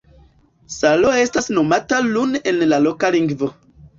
[0.75, 3.53] Salo estas nomata "Lun" en la loka lingvo.